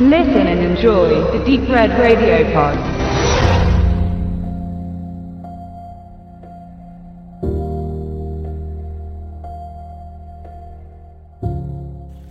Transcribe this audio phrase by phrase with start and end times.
[0.00, 2.78] Listen and enjoy the Deep Red Radio Pod.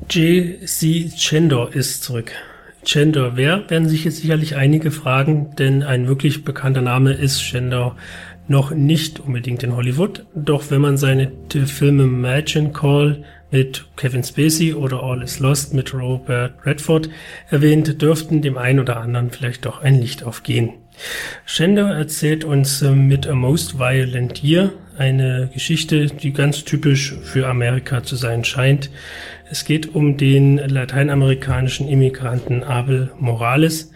[0.10, 1.12] J.C.
[1.18, 2.32] Chandor ist zurück.
[2.86, 7.98] Chandor wer, werden sich jetzt sicherlich einige fragen, denn ein wirklich bekannter Name ist Chandor
[8.48, 10.26] noch nicht unbedingt in Hollywood.
[10.34, 11.30] Doch wenn man seine
[11.66, 17.10] Filme Imagine Call mit Kevin Spacey oder All is Lost mit Robert Redford
[17.50, 20.74] erwähnt, dürften dem einen oder anderen vielleicht doch ein Licht aufgehen.
[21.46, 27.48] Schender erzählt uns äh, mit A Most Violent Year eine Geschichte, die ganz typisch für
[27.48, 28.90] Amerika zu sein scheint.
[29.50, 33.92] Es geht um den lateinamerikanischen Immigranten Abel Morales,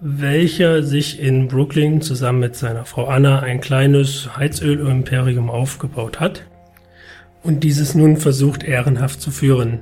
[0.00, 6.42] welcher sich in Brooklyn zusammen mit seiner Frau Anna ein kleines Heizölimperium aufgebaut hat
[7.46, 9.80] und dieses nun versucht ehrenhaft zu führen.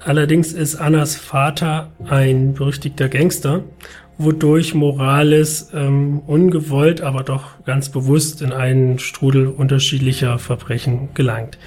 [0.00, 3.64] Allerdings ist Annas Vater ein berüchtigter Gangster,
[4.18, 11.58] wodurch Morales ähm, ungewollt, aber doch ganz bewusst in einen Strudel unterschiedlicher Verbrechen gelangt.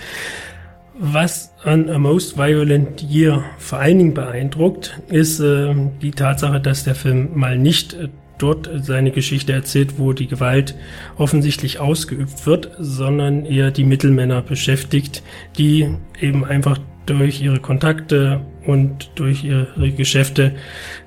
[0.97, 6.83] Was an A Most Violent Year vor allen Dingen beeindruckt, ist äh, die Tatsache, dass
[6.83, 10.75] der Film mal nicht äh, dort seine Geschichte erzählt, wo die Gewalt
[11.17, 15.21] offensichtlich ausgeübt wird, sondern eher die Mittelmänner beschäftigt,
[15.57, 20.53] die eben einfach durch ihre Kontakte und durch ihre Geschäfte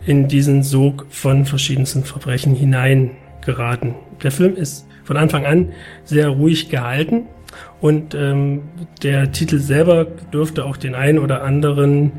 [0.06, 3.94] in diesen Sog von verschiedensten Verbrechen hineingeraten.
[4.22, 5.72] Der Film ist von Anfang an
[6.05, 7.27] sehr ruhig gehalten
[7.80, 8.62] und ähm,
[9.02, 12.12] der Titel selber dürfte auch den einen oder anderen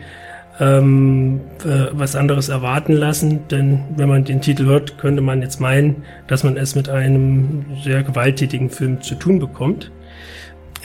[0.60, 5.60] ähm, äh, was anderes erwarten lassen, denn wenn man den Titel hört, könnte man jetzt
[5.60, 9.92] meinen, dass man es mit einem sehr gewalttätigen Film zu tun bekommt.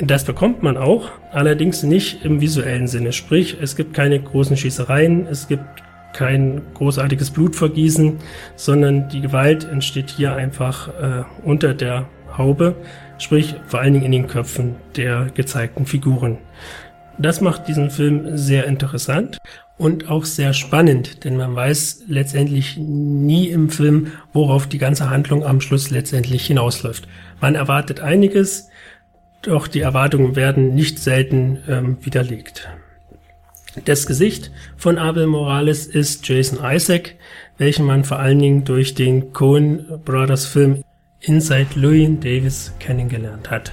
[0.00, 3.12] Das bekommt man auch, allerdings nicht im visuellen Sinne.
[3.12, 5.64] Sprich, es gibt keine großen Schießereien, es gibt
[6.12, 8.19] kein großartiges Blutvergießen,
[8.56, 12.06] sondern die Gewalt entsteht hier einfach äh, unter der
[12.37, 12.76] Haube,
[13.19, 16.38] sprich vor allen Dingen in den Köpfen der gezeigten Figuren.
[17.18, 19.38] Das macht diesen Film sehr interessant
[19.76, 25.44] und auch sehr spannend, denn man weiß letztendlich nie im Film, worauf die ganze Handlung
[25.44, 27.08] am Schluss letztendlich hinausläuft.
[27.40, 28.68] Man erwartet einiges,
[29.42, 32.68] doch die Erwartungen werden nicht selten ähm, widerlegt.
[33.84, 37.16] Das Gesicht von Abel Morales ist Jason Isaac,
[37.58, 40.82] welchen man vor allen Dingen durch den Coen Brothers Film
[41.20, 43.72] Inside Louis Davis kennengelernt hat.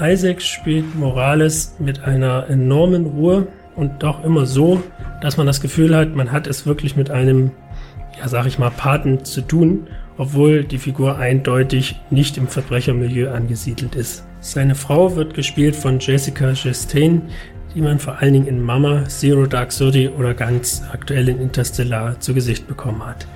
[0.00, 4.80] Isaac spielt Morales mit einer enormen Ruhe und doch immer so,
[5.20, 7.50] dass man das Gefühl hat, man hat es wirklich mit einem,
[8.16, 13.96] ja sag ich mal, Paten zu tun, obwohl die Figur eindeutig nicht im Verbrechermilieu angesiedelt
[13.96, 14.24] ist.
[14.40, 17.22] Seine Frau wird gespielt von Jessica Chastain,
[17.74, 22.20] die man vor allen Dingen in Mama, Zero Dark Thirty oder ganz aktuell in Interstellar
[22.20, 23.26] zu Gesicht bekommen hat.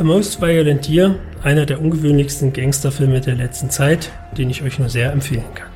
[0.00, 4.88] A Most Violent Year, einer der ungewöhnlichsten Gangsterfilme der letzten Zeit, den ich euch nur
[4.88, 5.69] sehr empfehlen kann.